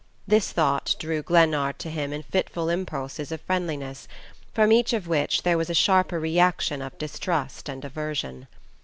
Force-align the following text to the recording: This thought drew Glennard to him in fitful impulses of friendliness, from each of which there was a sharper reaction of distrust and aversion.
This 0.27 0.51
thought 0.51 0.95
drew 0.97 1.21
Glennard 1.21 1.77
to 1.77 1.91
him 1.91 2.11
in 2.11 2.23
fitful 2.23 2.69
impulses 2.69 3.31
of 3.31 3.39
friendliness, 3.41 4.07
from 4.51 4.71
each 4.71 4.93
of 4.93 5.07
which 5.07 5.43
there 5.43 5.59
was 5.59 5.69
a 5.69 5.75
sharper 5.75 6.19
reaction 6.19 6.81
of 6.81 6.97
distrust 6.97 7.69
and 7.69 7.85
aversion. 7.85 8.47